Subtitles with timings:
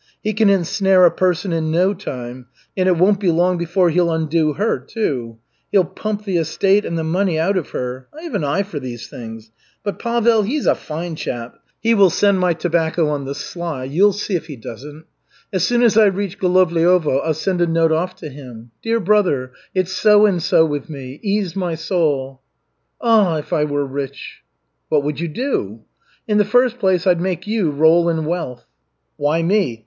[0.23, 4.09] He can ensnare a person in no time, and it won't be long before he'll
[4.11, 5.37] undo her, too.
[5.71, 8.07] He'll pump the estate and the money out of her.
[8.11, 9.51] I have an eye for these things.
[9.83, 11.53] But Pavel, he's a fine chap.
[11.79, 13.83] He will send my tobacco on the sly.
[13.83, 15.05] You'll see if he doesn't.
[15.53, 19.51] As soon as I reach Golovliovo, I'll send a note off to him: 'Dear brother,
[19.75, 21.19] it's so and so with me.
[21.21, 22.41] Ease my soul.'
[23.01, 24.39] Ah, if I were rich!"
[24.89, 25.81] "What would you do?"
[26.27, 28.65] "In the first place, I'd make you roll in wealth."
[29.17, 29.79] "Why me?